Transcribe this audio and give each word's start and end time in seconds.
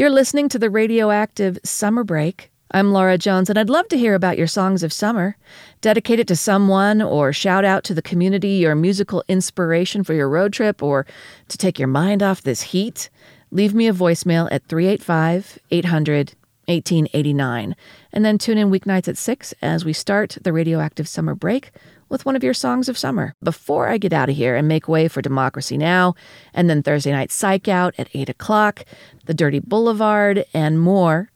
You're 0.00 0.08
listening 0.08 0.48
to 0.48 0.58
the 0.58 0.70
radioactive 0.70 1.58
Summer 1.62 2.04
Break. 2.04 2.50
I'm 2.70 2.90
Laura 2.90 3.18
Jones, 3.18 3.50
and 3.50 3.58
I'd 3.58 3.68
love 3.68 3.86
to 3.88 3.98
hear 3.98 4.14
about 4.14 4.38
your 4.38 4.46
songs 4.46 4.82
of 4.82 4.94
summer. 4.94 5.36
Dedicate 5.82 6.18
it 6.18 6.26
to 6.28 6.36
someone, 6.36 7.02
or 7.02 7.34
shout 7.34 7.66
out 7.66 7.84
to 7.84 7.92
the 7.92 8.00
community 8.00 8.52
your 8.52 8.74
musical 8.74 9.22
inspiration 9.28 10.02
for 10.02 10.14
your 10.14 10.30
road 10.30 10.54
trip, 10.54 10.82
or 10.82 11.04
to 11.48 11.58
take 11.58 11.78
your 11.78 11.86
mind 11.86 12.22
off 12.22 12.40
this 12.40 12.62
heat. 12.62 13.10
Leave 13.50 13.74
me 13.74 13.88
a 13.88 13.92
voicemail 13.92 14.48
at 14.50 14.64
385 14.68 15.58
800 15.70 16.32
1889, 16.64 17.76
and 18.14 18.24
then 18.24 18.38
tune 18.38 18.56
in 18.56 18.70
weeknights 18.70 19.06
at 19.06 19.18
6 19.18 19.52
as 19.60 19.84
we 19.84 19.92
start 19.92 20.38
the 20.40 20.52
radioactive 20.54 21.08
summer 21.08 21.34
break 21.34 21.72
with 22.10 22.26
one 22.26 22.36
of 22.36 22.44
your 22.44 22.52
songs 22.52 22.88
of 22.88 22.98
summer 22.98 23.34
before 23.42 23.88
I 23.88 23.96
get 23.96 24.12
out 24.12 24.28
of 24.28 24.36
here 24.36 24.56
and 24.56 24.68
make 24.68 24.88
way 24.88 25.08
for 25.08 25.22
Democracy 25.22 25.78
Now! 25.78 26.14
and 26.52 26.68
then 26.68 26.82
Thursday 26.82 27.12
night 27.12 27.30
Psych 27.30 27.68
Out 27.68 27.94
at 27.96 28.10
8 28.12 28.28
o'clock, 28.28 28.84
The 29.24 29.32
Dirty 29.32 29.60
Boulevard, 29.60 30.44
and 30.52 30.78
more. 30.78 31.30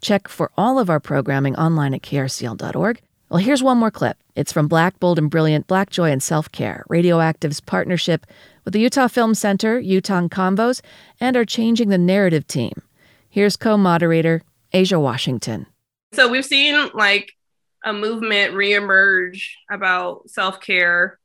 Check 0.00 0.28
for 0.28 0.50
all 0.56 0.78
of 0.78 0.88
our 0.88 1.00
programming 1.00 1.56
online 1.56 1.92
at 1.92 2.02
krcl.org. 2.02 3.02
Well, 3.28 3.38
here's 3.38 3.62
one 3.62 3.78
more 3.78 3.90
clip. 3.90 4.16
It's 4.34 4.52
from 4.52 4.66
Black, 4.66 4.98
Bold, 4.98 5.18
and 5.18 5.30
Brilliant 5.30 5.66
Black 5.66 5.90
Joy 5.90 6.10
and 6.10 6.22
Self 6.22 6.50
Care, 6.50 6.84
Radioactive's 6.88 7.60
partnership 7.60 8.26
with 8.64 8.72
the 8.72 8.80
Utah 8.80 9.08
Film 9.08 9.34
Center, 9.34 9.78
Utah 9.78 10.22
Convos, 10.22 10.80
and 11.20 11.36
our 11.36 11.44
Changing 11.44 11.90
the 11.90 11.98
Narrative 11.98 12.46
team. 12.46 12.82
Here's 13.28 13.56
co 13.56 13.76
moderator 13.76 14.42
Asia 14.72 14.98
Washington. 14.98 15.66
So 16.12 16.28
we've 16.28 16.44
seen 16.44 16.90
like 16.94 17.36
a 17.84 17.92
movement 17.92 18.54
reemerge 18.54 19.50
about 19.70 20.28
self 20.28 20.60
care. 20.60 21.18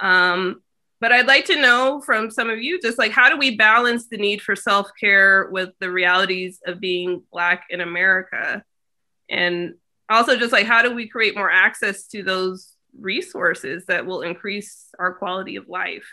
Um, 0.00 0.62
but 1.00 1.12
I'd 1.12 1.26
like 1.26 1.46
to 1.46 1.60
know 1.60 2.00
from 2.00 2.30
some 2.30 2.48
of 2.48 2.62
you 2.62 2.80
just 2.80 2.98
like 2.98 3.12
how 3.12 3.28
do 3.28 3.36
we 3.36 3.56
balance 3.56 4.06
the 4.06 4.18
need 4.18 4.40
for 4.40 4.54
self 4.54 4.88
care 4.98 5.48
with 5.50 5.70
the 5.80 5.90
realities 5.90 6.60
of 6.66 6.80
being 6.80 7.22
Black 7.32 7.64
in 7.70 7.80
America? 7.80 8.62
And 9.28 9.74
also, 10.08 10.36
just 10.36 10.52
like 10.52 10.66
how 10.66 10.82
do 10.82 10.94
we 10.94 11.08
create 11.08 11.36
more 11.36 11.50
access 11.50 12.06
to 12.08 12.22
those 12.22 12.74
resources 12.98 13.86
that 13.86 14.06
will 14.06 14.22
increase 14.22 14.88
our 14.98 15.14
quality 15.14 15.56
of 15.56 15.68
life? 15.68 16.06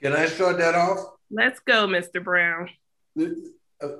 Can 0.00 0.12
I 0.14 0.26
start 0.26 0.58
that 0.58 0.74
off? 0.74 0.98
Let's 1.30 1.60
go, 1.60 1.86
Mr. 1.86 2.22
Brown. 2.22 2.70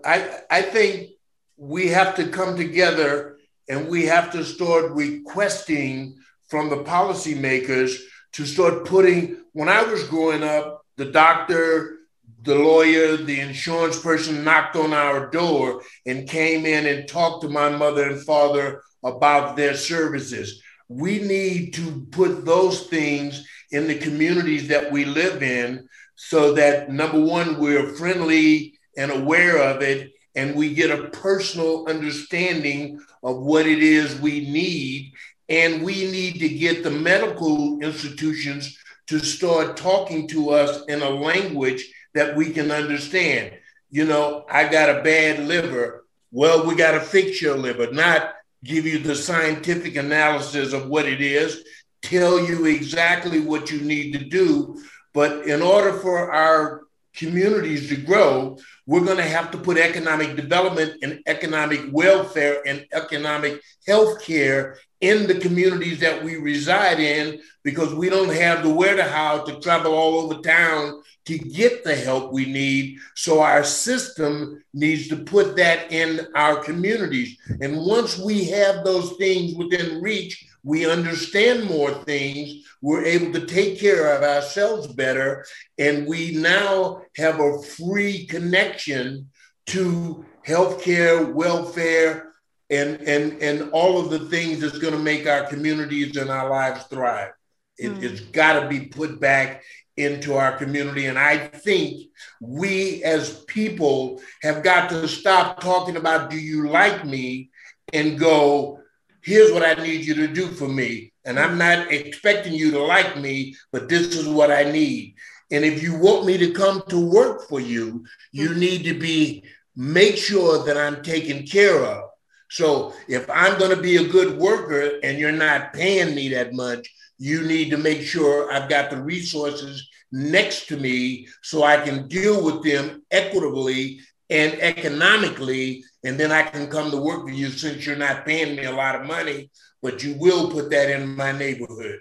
I, 0.05 0.41
I 0.51 0.63
think 0.63 1.11
we 1.57 1.89
have 1.89 2.15
to 2.17 2.29
come 2.29 2.57
together 2.57 3.32
and 3.73 3.89
we 3.89 4.05
have 4.05 4.31
to 4.31 4.45
start 4.45 4.93
requesting 4.93 6.15
from 6.49 6.69
the 6.69 6.85
policymakers 6.85 7.99
to 8.33 8.45
start 8.45 8.85
putting. 8.85 9.39
When 9.55 9.71
I 9.71 9.83
was 9.83 10.05
growing 10.05 10.43
up, 10.43 10.85
the 10.99 11.07
doctor, 11.07 12.01
the 12.43 12.55
lawyer, 12.55 13.17
the 13.17 13.41
insurance 13.41 13.99
person 13.99 14.45
knocked 14.45 14.77
on 14.77 14.93
our 14.93 15.31
door 15.31 15.83
and 16.05 16.29
came 16.29 16.67
in 16.67 16.85
and 16.85 17.09
talked 17.09 17.45
to 17.45 17.49
my 17.49 17.71
mother 17.71 18.11
and 18.11 18.21
father 18.21 18.83
about 19.03 19.57
their 19.57 19.75
services. 19.75 20.63
We 20.89 21.21
need 21.21 21.73
to 21.75 22.07
put 22.11 22.45
those 22.45 22.89
things 22.89 23.49
in 23.71 23.87
the 23.87 23.97
communities 23.97 24.69
that 24.69 24.93
we 24.93 25.07
live 25.07 25.43
in 25.43 25.89
so 26.15 26.53
that 26.53 26.91
number 26.91 27.19
one, 27.19 27.59
we're 27.59 27.95
friendly 27.95 28.79
and 28.99 29.11
aware 29.11 29.57
of 29.57 29.81
it, 29.81 30.12
and 30.35 30.55
we 30.55 30.75
get 30.75 30.91
a 30.91 31.09
personal 31.09 31.87
understanding 31.89 33.01
of 33.23 33.39
what 33.39 33.67
it 33.67 33.83
is 33.83 34.21
we 34.21 34.41
need. 34.41 35.13
And 35.49 35.83
we 35.83 36.11
need 36.11 36.41
to 36.41 36.49
get 36.49 36.83
the 36.83 36.91
medical 36.91 37.81
institutions 37.81 38.79
to 39.09 39.19
start 39.19 39.77
talking 39.77 40.27
to 40.29 40.51
us 40.51 40.85
in 40.87 41.03
a 41.03 41.11
language 41.11 41.85
that 42.15 42.37
we 42.37 42.51
can 42.51 42.71
understand. 42.71 43.53
You 43.91 44.07
know, 44.07 44.47
I 44.51 44.69
got 44.69 44.89
a 44.89 45.03
bad 45.03 45.47
liver. 45.47 46.07
Well, 46.31 46.67
we 46.67 46.75
got 46.75 46.93
to 46.93 47.01
fix 47.01 47.43
your 47.43 47.59
liver, 47.59 47.93
not 47.93 48.33
give 48.65 48.87
you 48.87 48.99
the 48.99 49.15
scientific 49.15 49.97
analysis 49.97 50.73
of 50.73 50.89
what 50.89 51.07
it 51.07 51.21
is, 51.21 51.65
tell 52.01 52.43
you 52.43 52.65
exactly 52.67 53.41
what 53.41 53.71
you 53.71 53.81
need 53.81 54.13
to 54.13 54.25
do. 54.25 54.83
But 55.13 55.47
in 55.47 55.61
order 55.61 55.93
for 55.93 56.33
our 56.33 56.83
communities 57.15 57.89
to 57.89 57.97
grow, 57.97 58.59
we're 58.87 59.05
going 59.05 59.19
to 59.19 59.23
have 59.23 59.51
to 59.51 59.59
put 59.59 59.79
economic 59.79 60.35
development 60.37 60.95
and 61.03 61.21
economic 61.27 61.81
welfare 61.93 62.63
and 62.67 62.87
economic 62.93 63.61
health 63.87 64.23
care 64.23 64.79
in 65.03 65.27
the 65.27 65.35
communities 65.35 65.99
that 66.01 66.23
we 66.23 66.37
reside 66.37 67.01
in 67.01 67.41
because 67.65 67.93
we 67.93 68.09
don't 68.09 68.33
have 68.33 68.63
the 68.63 68.73
wherewithal 68.73 69.45
to 69.45 69.61
travel 69.61 69.93
all 69.93 70.21
over 70.21 70.41
town 70.41 71.03
to 71.25 71.39
get 71.39 71.85
the 71.85 71.95
help 71.95 72.33
we 72.33 72.47
need. 72.47 72.99
So 73.15 73.43
our 73.43 73.65
system 73.65 74.63
needs 74.73 75.09
to 75.09 75.17
put 75.17 75.57
that 75.57 75.93
in 75.93 76.27
our 76.35 76.57
communities. 76.63 77.37
And 77.61 77.77
once 77.85 78.17
we 78.17 78.45
have 78.51 78.85
those 78.85 79.13
things 79.17 79.55
within 79.55 80.01
reach, 80.01 80.49
we 80.65 80.89
understand 80.89 81.65
more 81.65 81.91
things, 81.91 82.65
we're 82.81 83.05
able 83.05 83.33
to 83.33 83.47
take 83.47 83.81
care 83.81 84.15
of 84.17 84.23
ourselves 84.23 84.87
better, 84.87 85.45
and 85.79 86.07
we 86.07 86.37
now 86.37 87.03
have 87.17 87.41
a 87.41 87.61
free 87.63 88.27
connection 88.27 89.29
to 89.67 90.25
healthcare, 90.47 91.33
welfare, 91.33 92.32
and, 92.73 93.01
and, 93.03 93.43
and 93.43 93.71
all 93.71 93.99
of 93.99 94.11
the 94.11 94.31
things 94.31 94.61
that's 94.61 94.79
going 94.79 94.95
to 94.95 94.99
make 94.99 95.27
our 95.27 95.45
communities 95.45 96.17
and 96.17 96.31
our 96.31 96.49
lives 96.49 96.85
thrive. 96.85 97.33
It, 97.77 97.93
mm. 97.93 98.03
It's 98.03 98.21
got 98.21 98.61
to 98.61 98.69
be 98.69 98.87
put 98.87 99.21
back 99.21 99.63
into 99.99 100.35
our 100.35 100.57
community. 100.57 101.07
And 101.07 101.19
I 101.19 101.37
think 101.37 102.09
we 102.41 103.05
as 103.05 103.45
people 103.45 104.23
have 104.43 104.63
got 104.63 104.89
to 104.91 105.07
stop 105.07 105.61
talking 105.61 105.97
about, 105.97 106.31
do 106.31 106.39
you 106.39 106.69
like 106.69 107.05
me? 107.05 107.51
And 107.93 108.19
go, 108.19 108.81
here's 109.23 109.53
what 109.53 109.63
I 109.63 109.75
need 109.83 110.07
you 110.07 110.15
to 110.15 110.29
do 110.29 110.47
for 110.47 110.67
me. 110.67 111.13
And 111.27 111.39
I'm 111.39 111.59
not 111.59 111.93
expecting 111.93 112.55
you 112.55 112.71
to 112.71 112.83
like 112.83 113.19
me, 113.19 113.55
but 113.71 113.89
this 113.89 114.17
is 114.17 114.27
what 114.27 114.51
I 114.51 114.65
need. 114.65 115.15
And 115.51 115.63
if 115.63 115.83
you 115.83 115.99
want 115.99 116.25
me 116.25 116.39
to 116.39 116.53
come 116.53 116.83
to 116.89 116.99
work 116.99 117.47
for 117.49 117.61
you, 117.61 118.07
you 118.33 118.51
mm-hmm. 118.51 118.61
need 118.61 118.85
to 118.85 118.99
be 118.99 119.45
make 119.77 120.17
sure 120.17 120.65
that 120.65 120.79
I'm 120.79 121.03
taken 121.03 121.47
care 121.47 121.85
of. 121.85 122.12
So 122.53 122.93
if 123.09 123.29
I'm 123.31 123.59
going 123.59 123.75
to 123.75 123.81
be 123.81 123.97
a 123.97 124.07
good 124.07 124.37
worker 124.37 124.99
and 125.03 125.19
you're 125.19 125.33
not 125.33 125.73
paying 125.73 126.15
me 126.15 126.29
that 126.35 126.53
much, 126.53 126.87
you 127.17 127.41
need 127.41 127.71
to 127.71 127.79
make 127.79 128.03
sure 128.03 128.53
I've 128.53 128.69
got 128.69 128.91
the 128.91 129.01
resources 129.01 129.89
next 130.13 130.67
to 130.67 130.77
me 130.77 131.29
so 131.43 131.63
I 131.63 131.79
can 131.81 132.09
deal 132.09 132.45
with 132.45 132.63
them 132.63 133.05
equitably 133.11 134.01
and 134.29 134.53
economically 134.61 135.83
and 136.05 136.21
then 136.21 136.31
I 136.31 136.43
can 136.43 136.67
come 136.67 136.91
to 136.91 136.99
work 136.99 137.23
for 137.23 137.31
you 137.31 137.49
since 137.49 137.87
you're 137.87 137.97
not 137.97 138.27
paying 138.27 138.55
me 138.55 138.65
a 138.65 138.73
lot 138.73 138.97
of 138.97 139.07
money, 139.07 139.51
but 139.81 140.03
you 140.05 140.15
will 140.19 140.51
put 140.51 140.69
that 140.73 140.91
in 140.91 141.17
my 141.17 141.33
neighborhood. 141.33 142.01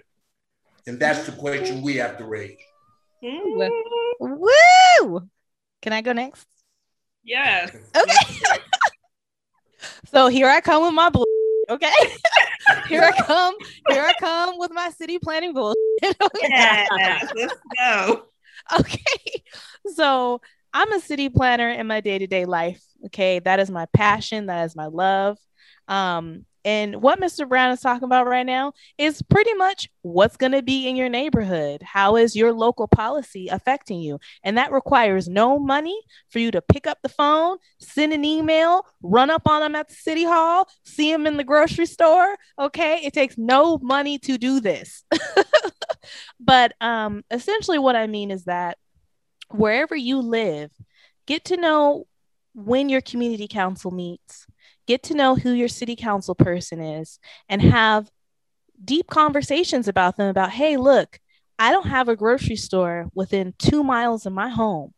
And 0.86 1.00
that's 1.00 1.24
the 1.24 1.32
question 1.32 1.80
we 1.80 1.96
have 1.96 2.18
to 2.18 2.26
raise. 2.26 2.58
Woo! 4.20 5.30
Can 5.80 5.94
I 5.94 6.02
go 6.02 6.12
next? 6.12 6.46
Yes. 7.24 7.74
Okay. 7.96 8.58
so 10.12 10.28
here 10.28 10.48
I 10.48 10.60
come 10.60 10.84
with 10.84 10.94
my 10.94 11.08
blue. 11.10 11.24
Okay. 11.68 11.92
here 12.88 13.02
I 13.02 13.12
come. 13.12 13.54
Here 13.88 14.02
I 14.02 14.12
come 14.20 14.58
with 14.58 14.72
my 14.72 14.90
city 14.90 15.18
planning 15.18 15.54
bull. 15.54 15.74
yeah, 16.42 17.18
let's 17.34 17.54
go. 17.78 18.24
Okay. 18.78 19.42
So 19.94 20.40
I'm 20.72 20.92
a 20.92 21.00
city 21.00 21.28
planner 21.28 21.68
in 21.68 21.86
my 21.86 22.00
day 22.00 22.18
to 22.18 22.26
day 22.26 22.44
life. 22.44 22.82
Okay. 23.06 23.38
That 23.38 23.60
is 23.60 23.70
my 23.70 23.86
passion. 23.94 24.46
That 24.46 24.64
is 24.64 24.76
my 24.76 24.86
love. 24.86 25.38
Um, 25.88 26.46
and 26.64 27.02
what 27.02 27.20
Mr. 27.20 27.48
Brown 27.48 27.72
is 27.72 27.80
talking 27.80 28.04
about 28.04 28.26
right 28.26 28.46
now 28.46 28.72
is 28.96 29.22
pretty 29.22 29.54
much 29.54 29.88
what's 30.02 30.36
going 30.36 30.52
to 30.52 30.62
be 30.62 30.88
in 30.88 30.96
your 30.96 31.08
neighborhood. 31.08 31.82
How 31.82 32.16
is 32.16 32.36
your 32.36 32.52
local 32.52 32.86
policy 32.86 33.48
affecting 33.48 34.00
you? 34.00 34.20
And 34.44 34.56
that 34.58 34.72
requires 34.72 35.28
no 35.28 35.58
money 35.58 36.00
for 36.30 36.38
you 36.38 36.50
to 36.52 36.62
pick 36.62 36.86
up 36.86 36.98
the 37.02 37.08
phone, 37.08 37.58
send 37.80 38.12
an 38.12 38.24
email, 38.24 38.86
run 39.02 39.30
up 39.30 39.42
on 39.46 39.60
them 39.60 39.74
at 39.74 39.88
the 39.88 39.94
city 39.94 40.24
hall, 40.24 40.68
see 40.84 41.10
them 41.10 41.26
in 41.26 41.36
the 41.36 41.44
grocery 41.44 41.86
store. 41.86 42.36
Okay. 42.58 43.00
It 43.04 43.12
takes 43.12 43.36
no 43.36 43.78
money 43.78 44.18
to 44.20 44.38
do 44.38 44.60
this. 44.60 45.04
but 46.40 46.74
um, 46.80 47.24
essentially, 47.30 47.78
what 47.78 47.96
I 47.96 48.06
mean 48.06 48.30
is 48.30 48.44
that 48.44 48.78
wherever 49.50 49.96
you 49.96 50.20
live, 50.20 50.70
get 51.26 51.44
to 51.46 51.56
know 51.56 52.06
when 52.54 52.88
your 52.88 53.00
community 53.00 53.48
council 53.48 53.90
meets, 53.90 54.46
get 54.86 55.02
to 55.04 55.14
know 55.14 55.34
who 55.34 55.52
your 55.52 55.68
city 55.68 55.96
council 55.96 56.34
person 56.34 56.80
is, 56.80 57.18
and 57.48 57.62
have 57.62 58.10
deep 58.84 59.06
conversations 59.08 59.88
about 59.88 60.16
them 60.16 60.28
about, 60.28 60.50
hey, 60.50 60.76
look, 60.76 61.20
I 61.58 61.70
don't 61.70 61.86
have 61.86 62.08
a 62.08 62.16
grocery 62.16 62.56
store 62.56 63.08
within 63.14 63.54
two 63.58 63.84
miles 63.84 64.26
of 64.26 64.32
my 64.32 64.48
home. 64.48 64.94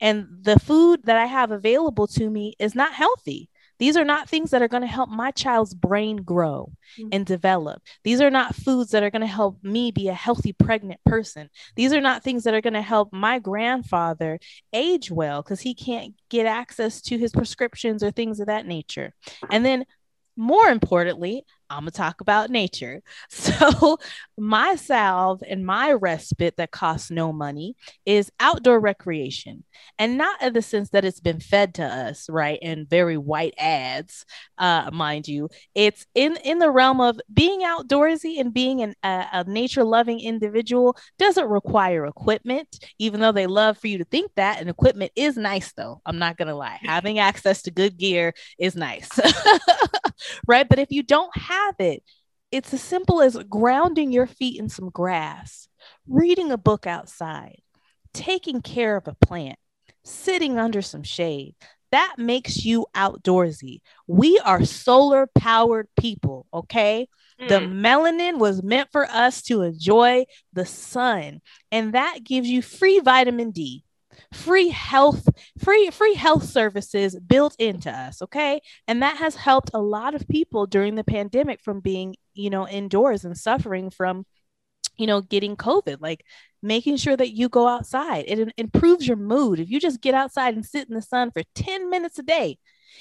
And 0.00 0.26
the 0.42 0.58
food 0.58 1.00
that 1.04 1.16
I 1.16 1.26
have 1.26 1.50
available 1.52 2.06
to 2.08 2.28
me 2.28 2.54
is 2.58 2.74
not 2.74 2.92
healthy. 2.92 3.48
These 3.82 3.96
are 3.96 4.04
not 4.04 4.28
things 4.28 4.52
that 4.52 4.62
are 4.62 4.68
going 4.68 4.82
to 4.84 4.86
help 4.86 5.10
my 5.10 5.32
child's 5.32 5.74
brain 5.74 6.18
grow 6.18 6.70
Mhm. 6.96 7.08
and 7.10 7.26
develop. 7.26 7.82
These 8.04 8.20
are 8.20 8.30
not 8.30 8.54
foods 8.54 8.92
that 8.92 9.02
are 9.02 9.10
going 9.10 9.22
to 9.22 9.26
help 9.26 9.58
me 9.64 9.90
be 9.90 10.06
a 10.06 10.14
healthy 10.14 10.52
pregnant 10.52 11.00
person. 11.04 11.50
These 11.74 11.92
are 11.92 12.00
not 12.00 12.22
things 12.22 12.44
that 12.44 12.54
are 12.54 12.60
going 12.60 12.74
to 12.74 12.80
help 12.80 13.12
my 13.12 13.40
grandfather 13.40 14.38
age 14.72 15.10
well 15.10 15.42
because 15.42 15.62
he 15.62 15.74
can't 15.74 16.14
get 16.28 16.46
access 16.46 17.02
to 17.02 17.18
his 17.18 17.32
prescriptions 17.32 18.04
or 18.04 18.12
things 18.12 18.38
of 18.38 18.46
that 18.46 18.66
nature. 18.66 19.14
And 19.50 19.66
then, 19.66 19.84
more 20.36 20.68
importantly, 20.68 21.44
I'm 21.76 21.84
going 21.84 21.92
to 21.92 21.96
talk 21.96 22.20
about 22.20 22.50
nature. 22.50 23.02
So, 23.42 23.98
my 24.38 24.76
salve 24.76 25.42
and 25.48 25.64
my 25.64 25.92
respite 25.92 26.56
that 26.56 26.70
costs 26.70 27.10
no 27.10 27.32
money 27.32 27.76
is 28.06 28.30
outdoor 28.40 28.78
recreation. 28.78 29.64
And 29.98 30.16
not 30.16 30.40
in 30.42 30.52
the 30.52 30.62
sense 30.62 30.90
that 30.90 31.04
it's 31.04 31.20
been 31.20 31.40
fed 31.40 31.74
to 31.74 31.84
us, 31.84 32.28
right? 32.28 32.58
In 32.60 32.86
very 32.86 33.16
white 33.16 33.54
ads, 33.58 34.24
uh, 34.58 34.90
mind 34.92 35.28
you. 35.28 35.48
It's 35.74 36.06
in, 36.14 36.36
in 36.44 36.58
the 36.58 36.70
realm 36.70 37.00
of 37.00 37.20
being 37.32 37.62
outdoorsy 37.62 38.40
and 38.40 38.54
being 38.54 38.82
an, 38.82 38.94
a, 39.02 39.26
a 39.32 39.44
nature 39.44 39.84
loving 39.84 40.20
individual 40.20 40.96
doesn't 41.18 41.48
require 41.48 42.06
equipment, 42.06 42.68
even 42.98 43.20
though 43.20 43.32
they 43.32 43.46
love 43.46 43.78
for 43.78 43.88
you 43.88 43.98
to 43.98 44.04
think 44.04 44.32
that. 44.36 44.60
And 44.60 44.68
equipment 44.68 45.12
is 45.16 45.36
nice, 45.36 45.72
though. 45.72 46.00
I'm 46.06 46.18
not 46.18 46.36
going 46.36 46.48
to 46.48 46.54
lie. 46.54 46.78
Having 46.82 47.18
access 47.18 47.62
to 47.62 47.70
good 47.70 47.96
gear 47.96 48.34
is 48.58 48.76
nice, 48.76 49.08
right? 50.46 50.68
But 50.68 50.78
if 50.78 50.90
you 50.90 51.02
don't 51.02 51.36
have 51.36 51.61
it, 51.78 52.02
it's 52.50 52.74
as 52.74 52.82
simple 52.82 53.22
as 53.22 53.36
grounding 53.48 54.12
your 54.12 54.26
feet 54.26 54.60
in 54.60 54.68
some 54.68 54.90
grass, 54.90 55.68
reading 56.06 56.52
a 56.52 56.58
book 56.58 56.86
outside, 56.86 57.60
taking 58.12 58.60
care 58.60 58.96
of 58.96 59.08
a 59.08 59.14
plant, 59.14 59.58
sitting 60.04 60.58
under 60.58 60.82
some 60.82 61.02
shade. 61.02 61.54
That 61.90 62.14
makes 62.18 62.64
you 62.64 62.86
outdoorsy. 62.94 63.80
We 64.06 64.38
are 64.38 64.64
solar 64.64 65.28
powered 65.34 65.88
people, 65.98 66.46
okay? 66.52 67.08
The 67.38 67.60
Mm. 67.60 67.80
melanin 67.80 68.38
was 68.38 68.62
meant 68.62 68.90
for 68.92 69.06
us 69.10 69.42
to 69.42 69.62
enjoy 69.62 70.26
the 70.52 70.64
sun, 70.64 71.40
and 71.70 71.94
that 71.94 72.22
gives 72.24 72.48
you 72.48 72.62
free 72.62 73.00
vitamin 73.00 73.50
D, 73.50 73.84
free 74.32 74.68
health, 74.68 75.28
free 75.58 75.90
free 75.90 76.14
health 76.14 76.44
services 76.44 77.18
built 77.18 77.54
into 77.58 77.90
us, 77.90 78.22
okay? 78.22 78.60
And 78.88 79.02
that 79.02 79.16
has 79.18 79.34
helped 79.36 79.70
a 79.74 79.80
lot 79.80 80.14
of 80.14 80.28
people 80.28 80.66
during 80.66 80.94
the 80.94 81.04
pandemic 81.04 81.60
from 81.60 81.80
being, 81.80 82.16
you 82.34 82.50
know, 82.50 82.68
indoors 82.68 83.24
and 83.24 83.36
suffering 83.36 83.90
from 83.90 84.24
you 84.98 85.06
know, 85.06 85.20
getting 85.22 85.56
COVID, 85.56 85.98
like 86.00 86.24
making 86.62 86.96
sure 86.96 87.16
that 87.16 87.32
you 87.32 87.48
go 87.48 87.66
outside. 87.66 88.24
It 88.28 88.52
improves 88.56 89.06
your 89.06 89.16
mood. 89.16 89.58
If 89.58 89.70
you 89.70 89.80
just 89.80 90.00
get 90.00 90.14
outside 90.14 90.54
and 90.54 90.64
sit 90.64 90.88
in 90.88 90.94
the 90.94 91.02
sun 91.02 91.30
for 91.30 91.42
10 91.54 91.90
minutes 91.90 92.18
a 92.18 92.22
day, 92.22 92.58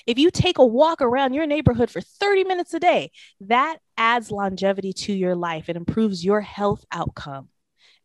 if 0.07 0.17
you 0.17 0.31
take 0.31 0.57
a 0.57 0.65
walk 0.65 1.01
around 1.01 1.33
your 1.33 1.45
neighborhood 1.45 1.91
for 1.91 2.01
30 2.01 2.45
minutes 2.45 2.73
a 2.73 2.79
day, 2.79 3.11
that 3.41 3.77
adds 3.97 4.31
longevity 4.31 4.93
to 4.93 5.13
your 5.13 5.35
life. 5.35 5.69
It 5.69 5.75
improves 5.75 6.23
your 6.23 6.41
health 6.41 6.85
outcome. 6.91 7.49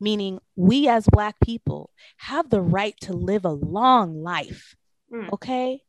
Meaning, 0.01 0.41
we 0.57 0.89
as 0.89 1.07
Black 1.11 1.37
people 1.41 1.91
have 2.19 2.51
the 2.51 2.61
right 2.61 2.95
to 3.03 3.13
live 3.13 3.45
a 3.45 3.51
long 3.51 4.23
life. 4.23 4.75
Mm. 5.13 5.33
Okay. 5.33 5.83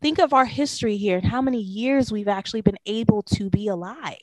Think 0.00 0.18
of 0.20 0.32
our 0.32 0.44
history 0.44 0.96
here 0.96 1.18
and 1.18 1.26
how 1.26 1.42
many 1.42 1.60
years 1.60 2.12
we've 2.12 2.28
actually 2.28 2.60
been 2.60 2.78
able 2.86 3.22
to 3.22 3.50
be 3.50 3.66
alive. 3.68 4.16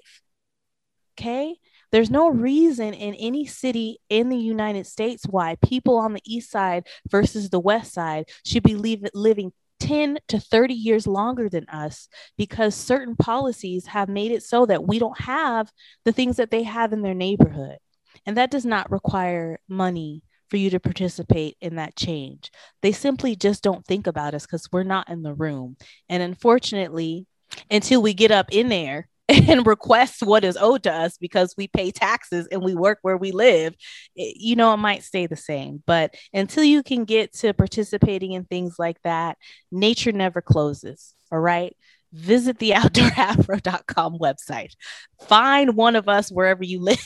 Okay. 1.20 1.56
There's 1.92 2.10
no 2.10 2.30
reason 2.30 2.94
in 2.94 3.14
any 3.16 3.46
city 3.46 4.00
in 4.10 4.30
the 4.30 4.38
United 4.38 4.86
States 4.88 5.26
why 5.26 5.56
people 5.64 5.98
on 5.98 6.14
the 6.14 6.22
east 6.26 6.52
side 6.52 6.88
versus 7.10 7.50
the 7.50 7.60
west 7.60 7.94
side 7.94 8.26
should 8.44 8.64
be 8.64 8.76
leave, 8.76 9.06
living 9.14 9.52
10 9.80 10.18
to 10.30 10.40
30 10.40 10.74
years 10.74 11.08
longer 11.08 11.50
than 11.50 11.68
us 11.70 12.08
because 12.38 12.76
certain 12.76 13.16
policies 13.16 13.88
have 13.88 14.10
made 14.10 14.32
it 14.32 14.44
so 14.44 14.66
that 14.66 14.88
we 14.88 15.00
don't 15.00 15.20
have 15.22 15.72
the 16.06 16.12
things 16.12 16.38
that 16.38 16.52
they 16.52 16.64
have 16.64 16.94
in 16.94 17.02
their 17.02 17.14
neighborhood. 17.14 17.78
And 18.26 18.38
that 18.38 18.52
does 18.52 18.66
not 18.66 18.92
require 18.92 19.60
money 19.68 20.24
for 20.50 20.58
you 20.58 20.70
to 20.70 20.80
participate 20.80 21.58
in 21.62 21.76
that 21.76 21.96
change. 21.96 22.52
They 22.82 22.92
simply 22.92 23.36
just 23.36 23.64
don't 23.64 23.86
think 23.86 24.08
about 24.08 24.34
us 24.34 24.46
because 24.46 24.70
we're 24.72 24.84
not 24.84 25.10
in 25.10 25.24
the 25.24 25.34
room. 25.34 25.76
And 26.10 26.22
unfortunately, 26.22 27.26
until 27.70 28.02
we 28.02 28.14
get 28.14 28.32
up 28.32 28.48
in 28.52 28.70
there 28.70 29.08
and 29.30 29.66
request 29.66 30.22
what 30.22 30.44
is 30.44 30.58
owed 30.58 30.84
to 30.84 30.94
us 30.94 31.18
because 31.18 31.56
we 31.58 31.68
pay 31.68 31.90
taxes 31.92 32.48
and 32.52 32.64
we 32.64 32.76
work 32.76 33.00
where 33.02 33.18
we 33.18 33.32
live, 33.32 33.74
it- 34.16 34.38
you 34.38 34.56
know, 34.56 34.74
it 34.74 34.78
might 34.78 35.04
stay 35.04 35.26
the 35.26 35.36
same. 35.36 35.82
But 35.88 36.14
until 36.34 36.64
you 36.64 36.84
can 36.84 37.06
get 37.06 37.34
to 37.38 37.54
participating 37.54 38.34
in 38.34 38.46
things 38.46 38.76
like 38.78 39.02
that, 39.04 39.38
nature 39.72 40.12
never 40.12 40.42
closes. 40.42 41.14
All 41.32 41.40
right. 41.40 41.76
Visit 42.14 42.60
the 42.60 42.72
outdoorafro.com 42.76 44.20
website. 44.20 44.72
Find 45.28 45.76
one 45.76 45.96
of 45.96 46.08
us 46.08 46.32
wherever 46.32 46.64
you 46.64 46.80
live 46.84 47.00